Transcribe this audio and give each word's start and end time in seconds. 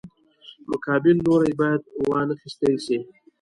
مقابل 0.71 1.15
لوری 1.25 1.53
باید 1.59 1.81
وانخیستی 2.09 2.73
شي. 2.85 2.97